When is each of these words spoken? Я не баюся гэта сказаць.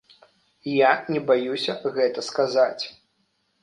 Я 0.77 0.91
не 1.15 1.21
баюся 1.29 1.79
гэта 2.01 2.19
сказаць. 2.33 2.83